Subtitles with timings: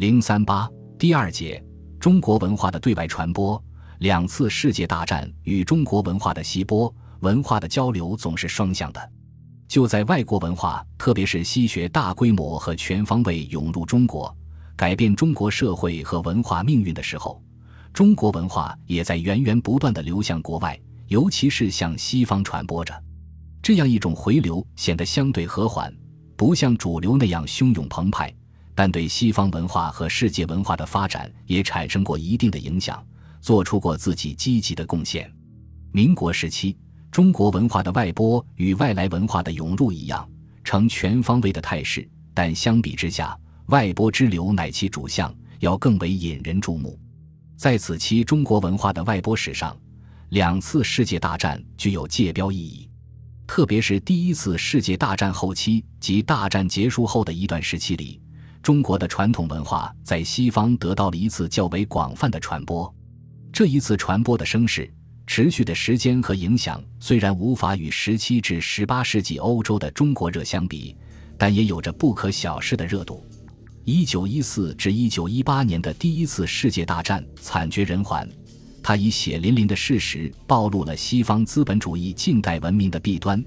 [0.00, 0.66] 零三八
[0.98, 1.62] 第二节
[1.98, 3.62] 中国文化的对外传播。
[3.98, 9.10] 两次世界大战与中国文化的西波，文化的交流总是双向的。
[9.68, 14.34] 就在外国文化，特别是西学大规模和全方位涌入中国，
[14.74, 17.38] 改变中国社会和文化命运的时候，
[17.92, 22.98] 中国文化也在源源不断地流向国外，尤其是向西方传播着。
[23.62, 25.94] 这样一种回流显得相对和缓，
[26.38, 28.34] 不像主流那样汹涌澎湃，
[28.80, 33.06] 但对西方文化和世界文化的发展也产生过一定的影响。
[33.38, 35.30] 做出过自己积极的贡献。
[35.92, 36.74] 民国时期，
[37.10, 40.26] 中国文化的外播与外来文化的涌入一样，
[40.64, 42.08] 呈全方位的态势。
[42.32, 46.98] 但相比之下，外播之流乃其主项，要更为引人注目。
[47.58, 49.76] 在此期中国文化的外播史上，
[50.30, 52.88] 两次世界大战具有界标意义。
[53.46, 58.18] 特别是第一次世界大战后期及大战结束后的一段时期里，
[58.62, 62.92] 中国的传统文化在西方得到了一次较为广泛的传播。
[63.52, 64.88] 这一次传播的声势、
[65.26, 70.94] 持续的时间和影响，虽然无法与十七至十八世纪欧洲的中国热相比，
[71.38, 73.24] 但也有着不可小视的热度。
[73.84, 78.28] 一九一四至一九一八年的第一次世界大战惨绝人寰，
[78.82, 83.42] 它以血淋淋的事实暴露了西方资本主义近代文明的弊端，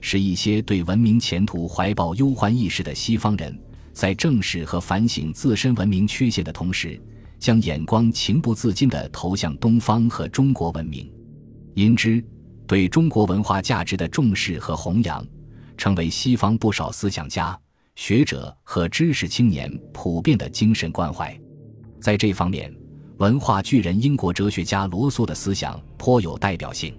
[0.00, 3.56] 使一些对文明前途怀抱忧患意识的西方人，
[3.96, 7.00] 在正视和反省自身文明缺陷的同时。
[7.38, 11.12] 将眼光情不自禁地投向东方和中国文明，
[11.74, 12.24] 因之
[12.66, 15.24] 对中国文化价值的重视和弘扬，
[15.76, 17.56] 成为西方不少思想家、
[17.94, 21.38] 学者和知识青年普遍的精神关怀。
[22.00, 22.74] 在这方面，
[23.18, 26.98] 文化巨人英国哲学家罗素的思想颇有代表性。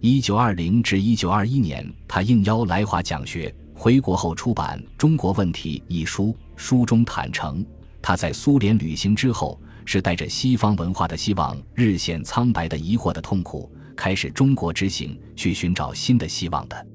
[0.00, 7.64] 一九二零至一九二一年，他应邀来华讲学，回国后出版《中国问题》一书，书中坦诚
[8.00, 9.60] 他在苏联旅行之后。
[9.88, 16.86] 是带着西方文化的希望日显苍白的疑惑的痛苦，开始中国之行，去寻找新的希望的，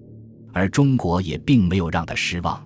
[0.51, 2.61] 而中国也并没有让他失望。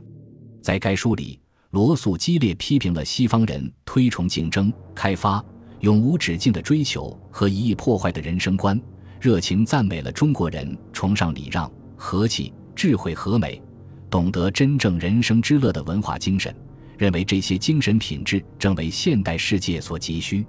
[0.64, 5.46] 在该书里，罗素激烈批评了西方人推崇竞争、开发、
[5.82, 8.82] 永无止境的追求和一意破坏的人生观，
[9.22, 13.62] 热情赞美了中国人崇尚礼让、和气、智慧和美，
[14.10, 16.54] 懂得真正人生之乐的文化精神。
[16.98, 20.46] 认为这些精神品质正为现代世界所急需。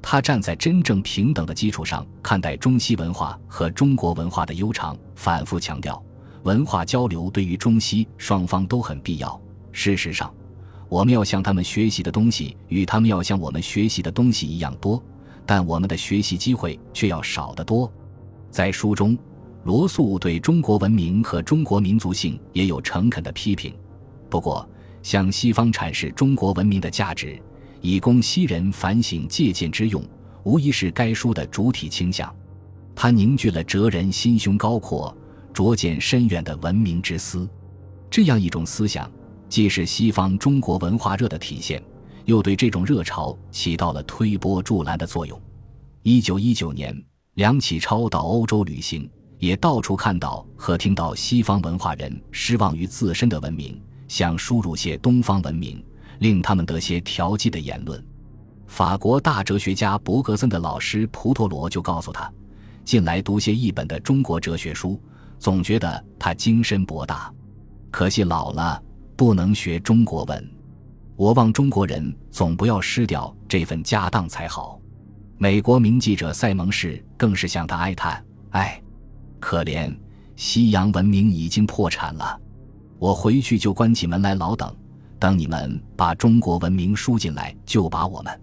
[0.00, 6.00] 他站在真正平等的基础上看待中西文化和中国文化的悠长，反复强调
[6.44, 9.38] 文化交流对于中西双方都很必要。
[9.72, 10.32] 事实上，
[10.88, 15.02] 我们要向他们学习的东西与他们要向我们学习的东西一样多，
[15.44, 17.92] 但我们的学习机会却要少得多。
[18.50, 19.18] 在书中，
[19.64, 23.74] 罗素对中国文明和中国民族性也有诚恳的批评。
[24.28, 24.66] 不过，
[25.02, 27.38] 向西方阐释中国文明的价值，
[27.80, 30.02] 以供西人反省借鉴之用，
[30.44, 32.34] 无疑是该书的主体倾向。
[32.94, 35.14] 它凝聚了哲人心胸高阔、
[35.52, 37.48] 卓见深远的文明之思。
[38.10, 39.10] 这样一种思想，
[39.48, 41.82] 既是西方中国文化热的体现，
[42.24, 45.40] 又对这种热潮起到了推波助澜的作用。
[46.02, 46.94] 一九一九年，
[47.34, 49.08] 梁启超到欧洲旅行，
[49.40, 53.82] 也到处看到和听到西方文化人失望于自身的文明。
[54.06, 55.80] 想输入些东方文明，
[56.18, 58.04] 令他们得些调剂的言论。
[58.66, 62.28] 法国大哲学家伯格森的老师普陀罗就告诉他，
[62.84, 65.00] 近来读些一本的中国哲学书，
[65.38, 67.32] 总觉得他精深博大，
[67.92, 68.82] 可惜老了
[69.14, 70.52] 不能学中国文。
[71.14, 74.80] 我望中国人总不要失掉这份家当才好。
[75.38, 78.82] 美国名记者塞蒙士更是向他哀叹：“哎，
[79.50, 79.92] 可怜
[80.36, 82.40] 西洋文明已经破产了。”
[83.00, 84.72] 我回去就关起门来老等，
[85.18, 88.40] 等你们把中国文明输进来，就把我们。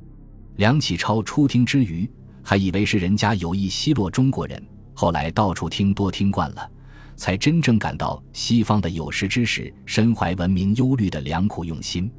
[0.57, 2.09] 梁启超初听之余，
[2.44, 4.62] 还以为是人家有意奚落中国人，
[4.94, 6.69] 后来到处听多听惯了，
[7.16, 12.12] 才真正感到西方的有识之士身怀文明忧虑的良苦用心。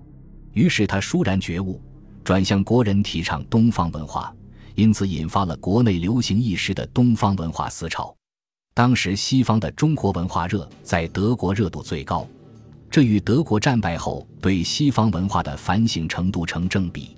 [0.54, 1.78] 于是他倏然觉悟，
[2.24, 4.34] 转向国人提倡东方文化，
[4.76, 8.17] 因此引发了国内流行一时的东方文化思潮。
[8.78, 12.24] 当时西方的中国文化热在德国热度最高，
[12.88, 17.16] 这与德国战败后对西方文化的反省程度成正比。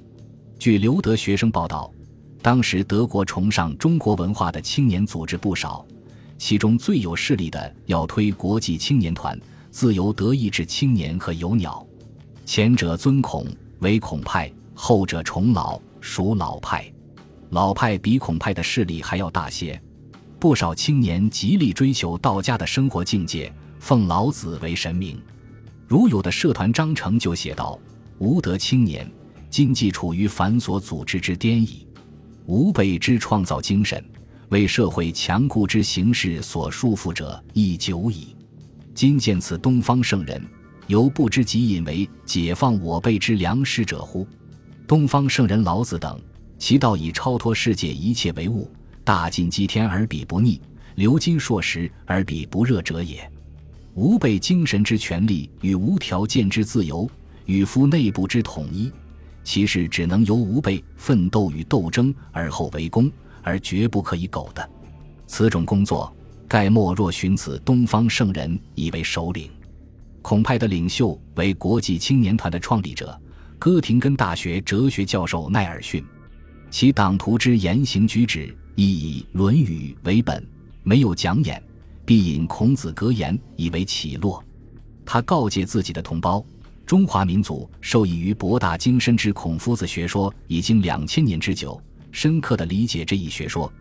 [0.59, 1.93] 据留德学生报道，
[2.41, 5.85] 当时德国崇尚中国文化的青年组织不少，
[6.39, 9.39] 其中最有势力的要推国际青年团、
[9.71, 11.87] 自由德意志青年和有鸟，
[12.47, 13.45] 前者尊孔
[13.81, 16.91] 为孔派，后者崇老属老派，
[17.51, 19.79] 老派比孔派的势力还要大些。
[20.41, 25.21] 不少青年极力追求道家的生活境界，奉老子为神明。
[25.87, 27.79] 如有的社团章程就写道
[28.21, 29.09] ：“吾德青年，
[29.51, 31.87] 今既处于繁琐组织之巅矣。
[32.47, 34.03] 吾辈之创造精神，
[34.49, 38.35] 为社会强固之形式所束缚者亦久矣。
[38.95, 40.43] 今见此东方圣人，
[40.87, 44.27] 犹不知己引为解放我辈之良师者乎？
[44.87, 46.19] 东方圣人老子等，
[46.59, 48.71] 其道以超脱世界一切为物，
[49.11, 50.63] 大尽积天而彼不逆，
[50.95, 53.29] 流金硕石而彼不热者也。
[53.95, 57.11] 吾辈精神之权利与无条件之自由，
[57.45, 58.89] 与夫内部之统一，
[59.43, 63.11] 其事只能由吾辈奋斗与斗争而后为功，
[63.43, 64.71] 而绝不可以苟的。
[65.27, 66.15] 此种工作，
[66.47, 69.51] 盖莫若寻此东方圣人以为首领。
[70.23, 73.21] 孔派的领袖为国际青年团的创立者，
[73.59, 76.01] 哥廷根大学哲学教授奈尔逊。
[76.71, 80.47] 其党徒之言行举止，亦以《论语》为本，
[80.83, 81.63] 没有讲演。
[82.05, 84.43] 必引孔子格言以为起落。
[85.07, 86.45] 他告诫自己的同胞：
[86.85, 91.81] 中华民族受益于博大精深之孔夫子学说已经两千年之久。
[92.11, 93.73] 深刻的理解这一学说，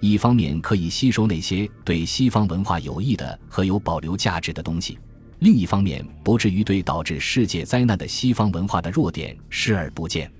[0.00, 4.98] 一方面可以吸收那些对西方文化有益的和有保留价值的东西；
[5.38, 10.30] 另一方面，不至于对导致世界灾难的西方文化的弱点视而不见。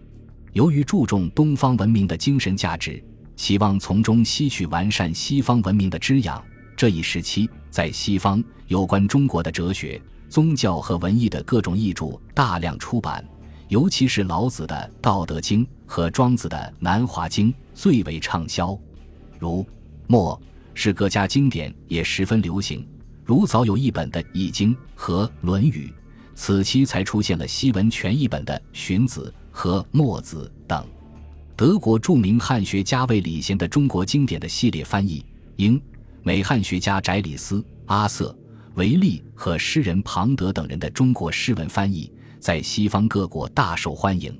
[0.52, 3.02] 由于注重东方文明的精神价值，
[3.38, 6.44] 希望从中吸取完善西方文明的滋养。
[6.76, 13.24] 这一时期，在西方有关中国的哲学、宗教和文艺的各种译著大量出版，
[13.68, 18.76] 尤其是老子的《道德经》和庄子的《南华经》最为畅销。
[19.38, 19.64] 如
[20.08, 20.38] 墨
[20.74, 22.84] 是各家经典也十分流行，
[23.24, 25.94] 如早有一本的《易经》和《论语》，
[26.34, 30.84] 此期才出现了西文全译本的《荀子》和《墨子》等。
[31.58, 35.26] 德国著名汉学家魏礼贤的中国经典的系列翻译，
[35.56, 35.82] 英。
[36.22, 38.32] 美汉学家翟里斯、阿瑟、
[38.76, 44.32] 维利和诗人庞德等人的中国诗文翻译，在西方各国大受欢迎。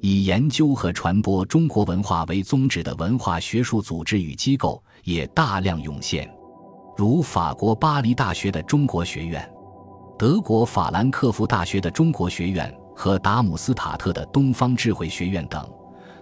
[0.00, 6.32] 以研究和传播中国文化为宗旨的文化学术组织与机构也大量涌现，
[6.96, 9.44] 如法国巴黎大学的中国学院、
[10.16, 15.68] 德国法兰克福大学的中国学院和达姆斯塔特的东方智慧学院等，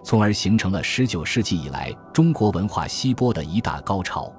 [0.03, 4.31] 从而形成了19世纪以来中国文化西播的一大高潮。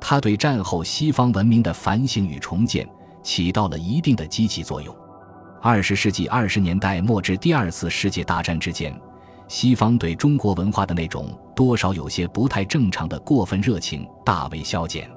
[0.00, 2.88] 它对战后西方文明的反省与重建
[3.22, 4.94] 起到了一定的积极作用。
[5.60, 8.96] 二十世纪二十年代末至第二次世界大战之间，
[9.48, 15.10] 西方对中国文化的那种多少有些不太正常的过分热情大为消减，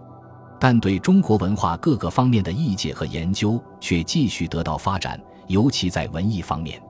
[0.59, 6.81] 但对中国文化各个方面的意见和研究却继续得到发展，尤其在文艺方面。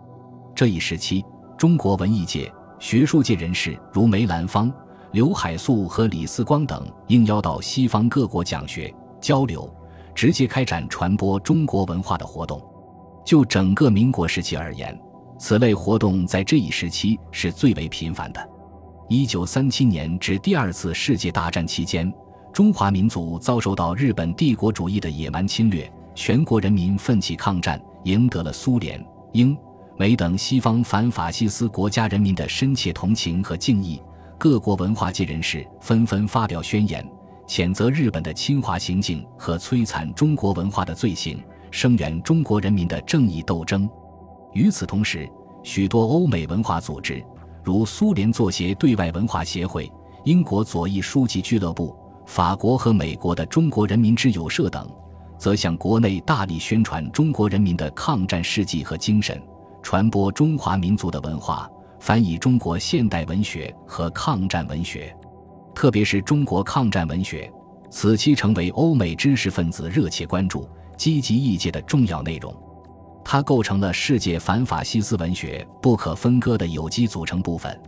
[0.55, 1.25] 这一时期，
[1.57, 2.49] 中国文艺界、
[2.81, 4.73] 学术界人士如梅兰芳。
[5.11, 8.91] 刘海粟和李四光等应邀到西方各国讲学
[9.21, 9.71] 交流，
[10.15, 12.59] 直接开展传播中国文化的活动。
[13.23, 14.99] 就整个民国时期而言，
[15.37, 18.49] 此类活动在这一时期是最为频繁的。
[19.07, 22.11] 一九三七年至第二次世界大战期间，
[22.51, 29.55] 中华民族遭受到日本帝国主义的野蛮侵略，全国人民奋起抗战，赢得了苏联、英、
[30.01, 34.01] 美等西方反法西斯国家人民的深切同情和敬意。
[34.35, 37.07] 各国文化界人士纷纷发表宣言，
[37.47, 41.39] 谴责日本的侵华行径和摧残中国文化的罪行，
[41.69, 43.87] 声援中国人民的正义斗争。
[44.53, 45.29] 与此同时，
[45.61, 47.23] 许多欧美文化组织，
[47.63, 49.87] 如苏联作协对外文化协会、
[50.23, 54.89] 英国左翼书籍俱乐部、法国和美国的中国人民之友社等，
[55.37, 59.39] 则向国内大力宣传中国人民的抗战事迹和精神，
[59.81, 61.69] 传播中华民族的文化。
[61.99, 65.15] 翻译中国现代文学和抗战文学，
[65.75, 67.47] 特别是中国抗战文学，
[67.91, 72.51] 此期成为欧美知识分子热切关注、积极译介的重要内容。
[73.23, 77.79] 它构成了世界反法西斯文学不可分割的有机组成部分。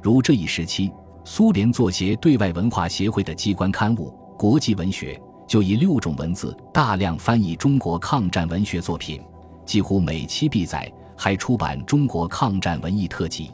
[0.00, 0.90] 如这一时期，
[1.22, 5.14] 苏联作协对外文化协会的机关刊物《国际文学》
[5.46, 9.20] 就以六种文字大量翻译中国抗战文学作品，
[9.66, 10.90] 几乎每期必载。
[11.22, 13.50] 还出版中国抗战文艺特辑。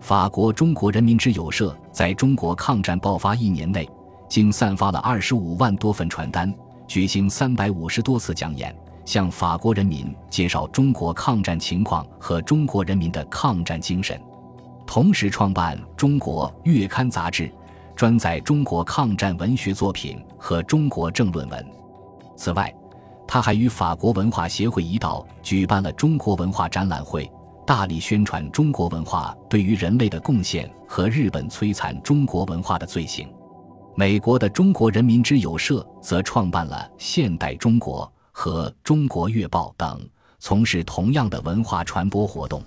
[0.00, 3.88] 法国中国人民之友社在中国抗战爆发一年内，
[4.28, 6.52] 竟散发了二十五万多份传单，
[6.88, 14.20] 举行三百五十多次讲演，向法国人民介绍中国抗战情况和中国人民的抗战精神。
[14.84, 17.48] 同时创办《中国月刊》杂志，
[17.94, 21.64] 专载中国抗战文学作品和中国政论文。
[22.36, 22.74] 此外，
[23.26, 27.30] 他还与法国文化协会一道举办了中国文化展览会，
[27.66, 33.28] 大力宣传中国文化对于人类的贡献和日本摧残中国文化的罪行。
[33.96, 42.62] 美国的中国人民之友社则创办了《现代中国》和《中国月报》等，从事同样的文化传播活动。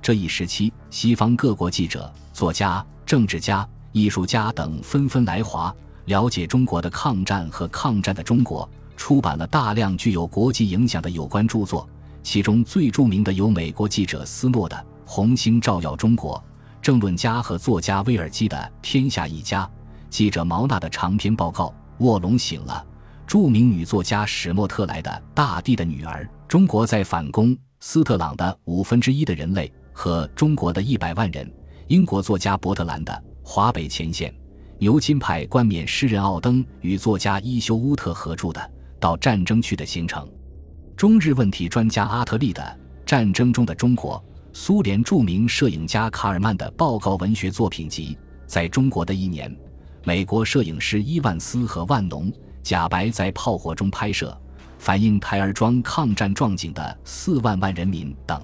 [0.00, 5.74] 这一时期，西方各国记者、作家、政治家、艺术家等纷纷来华，
[6.06, 8.66] 了解中国的抗战和抗战的中国，
[9.00, 11.88] 出版了大量具有国际影响的有关著作。
[12.22, 14.76] 其中最著名的有美国记者斯诺的
[15.06, 16.36] 《红星照耀中国》，
[16.82, 19.64] 政论家和作家威尔基的《天下一家》，
[20.10, 21.68] 记者毛纳的长篇报告
[22.04, 22.86] 《卧龙醒了》，
[23.26, 31.50] 著名女作家史莫特莱的《大地的女儿》，中国在反攻斯特朗的《五分之一的人类》和中国的一百万人，
[31.86, 34.30] 英国作家伯特兰的《华北前线》，
[34.78, 38.60] 牛津派冠冕诗人奥登与作家伊修乌特合著的
[39.00, 40.24] 《到战争区的行程》。
[40.94, 42.62] 中日问题专家阿特利的
[43.04, 48.16] 《战争中的中国》，苏联著名摄影家卡尔曼的报告文学作品集，
[48.46, 49.52] 在中国的一年，
[50.04, 52.30] 美国摄影师伊万斯和万农、
[52.62, 54.38] 贾白在炮火中拍摄，
[54.78, 58.40] 反映台儿庄抗战壮景的四万万人民等。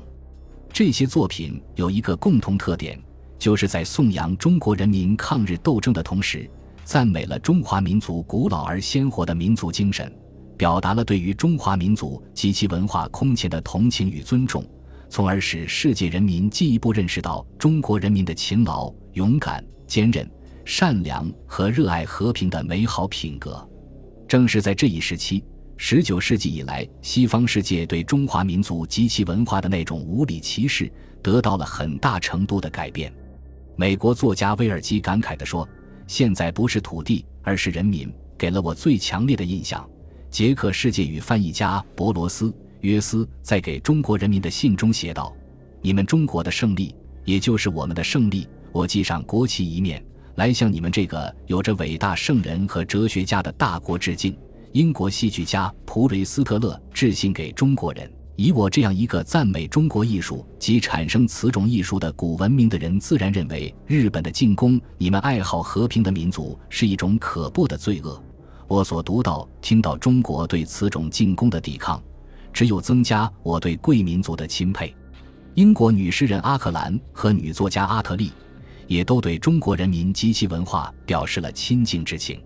[0.73, 2.99] 这些作品有一个共同特点，
[3.39, 6.51] 就是在颂扬中国人民抗日斗争的同时，
[6.85, 10.11] 赞美了中华民族古老而鲜活的民族精神。
[10.57, 14.65] 表达了对于中华民族及其文化空前的同情与尊重，
[15.09, 20.29] 从而使世界人民进一步认识到中国人民的勤劳、勇敢、坚韧、
[20.65, 23.67] 善良和热爱和平的美好品格。
[24.27, 25.45] 正是在这一时期，
[25.77, 30.91] 十九世纪以来，西方世界对中华民族及其文化的那种无理歧视
[31.23, 33.13] 得到了很大程度的改变。
[33.77, 35.69] 美国作家威尔基感慨地说
[36.09, 39.89] ：“现在不是土地，而是人民，给了我最强烈的印象。”
[40.30, 45.35] 捷克世界语翻译家博罗斯·约斯在给中国人民的信中写道
[45.80, 48.47] ：“你们中国的胜利，也就是我们的胜利。
[48.73, 50.04] 我寄上国旗一面，
[50.35, 54.37] 来向你们这个有着伟大圣人和哲学家的大国致敬。”
[54.73, 68.23] 英国戏剧家普雷斯特勒致信给中国人，以我这样一个赞美中国艺术及产生此种艺术的古文明的人，自然认为日本的进攻你们爱好和平的民族是一种可怖的罪恶。
[68.68, 72.02] 我所读到、听到中国对此种进攻的抵抗，
[72.52, 74.94] 只有增加我对贵民族的钦佩。
[75.54, 78.32] 英国女诗人阿克兰和女作家阿特利，
[78.88, 82.40] 也都对中国人民及其文化表示了亲近之情。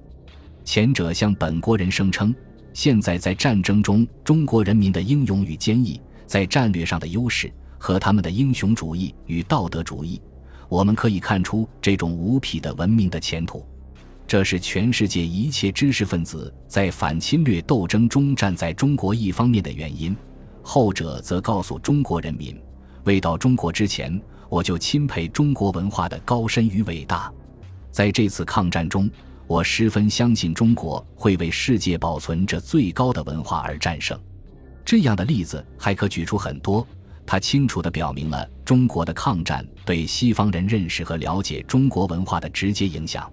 [0.62, 2.34] 前者向本国人声称，
[2.74, 10.20] 现在在战争中中国人民的英勇与坚毅，在战略上的优势和他们的英雄主义与道德主义，
[10.68, 13.64] 我们可以看出这种无匹的文明的前途。
[14.30, 20.16] 这是全世界一切知识分子在反侵略斗争中站在中国一方面的原因，
[20.62, 22.56] 后者则告诉中国人民：
[23.02, 27.28] 未到中国之前，我就钦佩中国文化的高深与伟大。
[27.90, 29.10] 在这次抗战中，
[29.48, 34.16] 我十分相信中国会为世界保存着最高的文化而战胜。
[34.84, 36.86] 这样的例子还可举出很多，
[37.26, 43.28] 它清楚地表明了中国的抗战对西方人认识和了解中国文化的直接影响。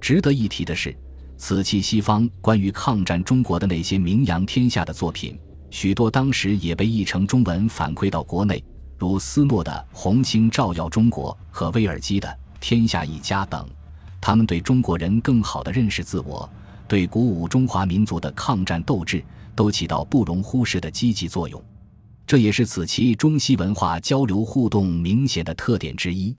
[0.00, 0.96] 值得一提的是，
[1.36, 5.38] 此期西方关于抗战中国的那些名扬天下的作品，
[5.70, 8.62] 许多当时也被译成中文反馈到国内，
[8.96, 12.28] 如斯诺的《红星照耀中国》和威尔基的
[12.60, 13.68] 《天下一家》等。
[14.20, 16.48] 他们对中国人更好的认识自我，
[16.88, 19.22] 对鼓舞中华民族的抗战斗志，
[19.54, 21.62] 都起到不容忽视的积极作用。
[22.26, 26.36] 这也是此期中西文化交流互动明显的特点之一。